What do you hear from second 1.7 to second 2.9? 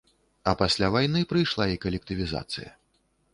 і калектывізацыя.